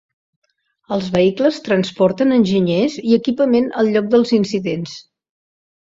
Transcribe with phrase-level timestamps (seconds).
[0.95, 5.01] Els vehicles transporten enginyers i equipament al lloc dels incidents.